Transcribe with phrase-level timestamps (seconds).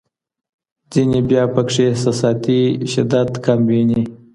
[0.91, 2.61] ځینې بیا پکې احساساتي
[2.91, 4.01] شدت کم ویني.